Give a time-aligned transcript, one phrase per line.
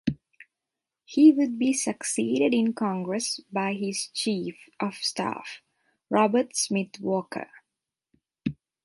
[1.05, 5.61] He would be succeeded in Congress by his chief of staff,
[6.09, 7.51] Robert Smith Walker.